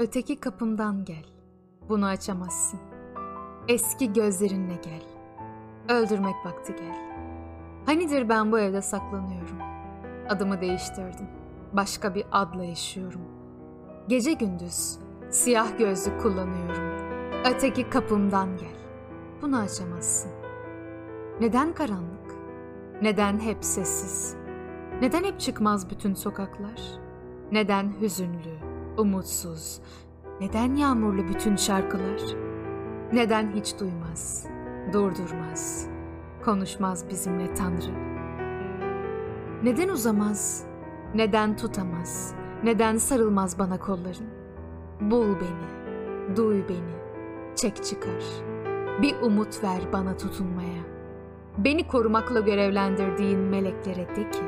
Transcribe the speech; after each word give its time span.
Öteki 0.00 0.40
kapımdan 0.40 1.04
gel. 1.04 1.24
Bunu 1.88 2.06
açamazsın. 2.06 2.80
Eski 3.68 4.12
gözlerinle 4.12 4.74
gel. 4.74 5.02
Öldürmek 5.96 6.34
vakti 6.44 6.76
gel. 6.76 6.96
Hanidir 7.86 8.28
ben 8.28 8.52
bu 8.52 8.58
evde 8.58 8.82
saklanıyorum. 8.82 9.58
Adımı 10.28 10.60
değiştirdim. 10.60 11.26
Başka 11.72 12.14
bir 12.14 12.24
adla 12.32 12.64
yaşıyorum. 12.64 13.20
Gece 14.08 14.32
gündüz 14.32 14.98
siyah 15.30 15.78
gözlük 15.78 16.20
kullanıyorum. 16.20 16.84
Öteki 17.44 17.90
kapımdan 17.90 18.56
gel. 18.56 18.80
Bunu 19.42 19.58
açamazsın. 19.58 20.30
Neden 21.40 21.74
karanlık? 21.74 22.34
Neden 23.02 23.40
hep 23.40 23.64
sessiz? 23.64 24.36
Neden 25.00 25.24
hep 25.24 25.40
çıkmaz 25.40 25.90
bütün 25.90 26.14
sokaklar? 26.14 26.80
Neden 27.52 27.92
hüzünlü, 28.00 28.69
umutsuz? 29.00 29.80
Neden 30.40 30.74
yağmurlu 30.74 31.28
bütün 31.28 31.56
şarkılar? 31.56 32.20
Neden 33.12 33.50
hiç 33.50 33.80
duymaz, 33.80 34.46
durdurmaz, 34.92 35.88
konuşmaz 36.44 37.08
bizimle 37.10 37.54
Tanrı? 37.54 37.92
Neden 39.62 39.88
uzamaz, 39.88 40.64
neden 41.14 41.56
tutamaz, 41.56 42.34
neden 42.64 42.96
sarılmaz 42.96 43.58
bana 43.58 43.78
kolların? 43.78 44.28
Bul 45.00 45.26
beni, 45.26 46.36
duy 46.36 46.62
beni, 46.68 46.94
çek 47.56 47.84
çıkar. 47.84 48.24
Bir 49.02 49.14
umut 49.22 49.64
ver 49.64 49.80
bana 49.92 50.16
tutunmaya. 50.16 50.82
Beni 51.58 51.86
korumakla 51.86 52.40
görevlendirdiğin 52.40 53.40
meleklere 53.40 54.16
de 54.16 54.30
ki, 54.30 54.42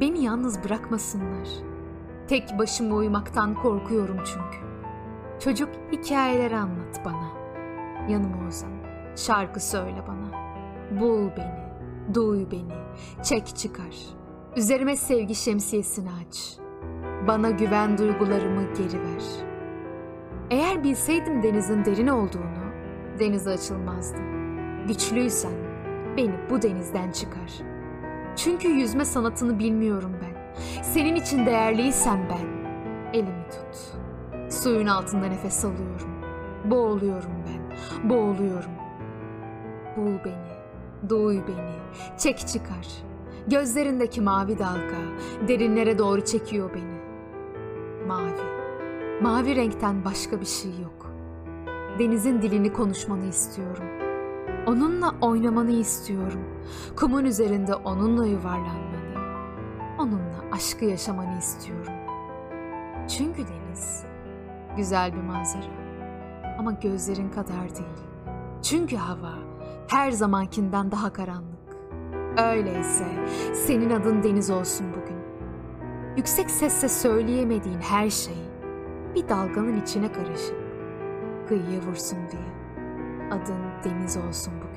beni 0.00 0.24
yalnız 0.24 0.64
bırakmasınlar. 0.64 1.75
Tek 2.28 2.58
başıma 2.58 2.96
uyumaktan 2.96 3.54
korkuyorum 3.54 4.16
çünkü. 4.16 4.66
Çocuk 5.40 5.68
hikayeleri 5.92 6.56
anlat 6.56 7.00
bana. 7.04 7.28
Yanıma 8.08 8.48
uzan, 8.48 8.70
şarkı 9.16 9.60
söyle 9.60 10.02
bana. 10.08 10.46
Bul 11.00 11.30
beni, 11.36 12.14
duy 12.14 12.46
beni, 12.50 12.74
çek 13.22 13.46
çıkar. 13.46 13.96
Üzerime 14.56 14.96
sevgi 14.96 15.34
şemsiyesini 15.34 16.08
aç. 16.26 16.56
Bana 17.28 17.50
güven 17.50 17.98
duygularımı 17.98 18.62
geri 18.62 19.00
ver. 19.00 19.24
Eğer 20.50 20.84
bilseydim 20.84 21.42
denizin 21.42 21.84
derin 21.84 22.06
olduğunu, 22.06 22.72
denize 23.18 23.50
açılmazdım. 23.50 24.24
Güçlüysen 24.86 25.52
beni 26.16 26.34
bu 26.50 26.62
denizden 26.62 27.12
çıkar. 27.12 27.52
Çünkü 28.36 28.68
yüzme 28.68 29.04
sanatını 29.04 29.58
bilmiyorum 29.58 30.12
ben. 30.22 30.35
Senin 30.82 31.14
için 31.14 31.46
değerliysem 31.46 32.28
ben. 32.30 32.56
Elimi 33.18 33.44
tut. 33.50 33.96
Suyun 34.52 34.86
altında 34.86 35.26
nefes 35.26 35.64
alıyorum. 35.64 36.10
Boğuluyorum 36.64 37.30
ben. 37.46 38.10
Boğuluyorum. 38.10 38.70
Bul 39.96 40.12
beni. 40.24 40.56
Duy 41.08 41.36
beni. 41.48 41.76
Çek 42.18 42.38
çıkar. 42.38 42.86
Gözlerindeki 43.46 44.20
mavi 44.20 44.58
dalga 44.58 44.96
derinlere 45.48 45.98
doğru 45.98 46.24
çekiyor 46.24 46.70
beni. 46.74 46.96
Mavi. 48.06 48.30
Mavi 49.22 49.56
renkten 49.56 50.04
başka 50.04 50.40
bir 50.40 50.46
şey 50.46 50.70
yok. 50.70 51.10
Denizin 51.98 52.42
dilini 52.42 52.72
konuşmanı 52.72 53.26
istiyorum. 53.26 53.84
Onunla 54.66 55.14
oynamanı 55.20 55.70
istiyorum. 55.70 56.40
Kumun 56.96 57.24
üzerinde 57.24 57.74
onunla 57.74 58.26
yuvarlanmanı. 58.26 58.95
Onunla 59.98 60.44
aşkı 60.52 60.84
yaşamanı 60.84 61.38
istiyorum. 61.38 61.92
Çünkü 63.08 63.42
deniz 63.48 64.04
güzel 64.76 65.12
bir 65.12 65.20
manzara. 65.20 65.86
Ama 66.58 66.72
gözlerin 66.72 67.30
kadar 67.30 67.74
değil. 67.76 68.06
Çünkü 68.62 68.96
hava 68.96 69.32
her 69.88 70.10
zamankinden 70.10 70.90
daha 70.90 71.12
karanlık. 71.12 71.56
Öyleyse 72.38 73.04
senin 73.54 73.90
adın 73.90 74.22
deniz 74.22 74.50
olsun 74.50 74.86
bugün. 74.90 75.16
Yüksek 76.16 76.50
sesle 76.50 76.88
söyleyemediğin 76.88 77.80
her 77.80 78.10
şey 78.10 78.36
bir 79.14 79.28
dalganın 79.28 79.80
içine 79.80 80.12
karışıp 80.12 80.56
kıyıya 81.48 81.80
vursun 81.80 82.18
diye. 82.32 82.56
Adın 83.30 83.60
deniz 83.84 84.16
olsun 84.16 84.52
bugün. 84.56 84.76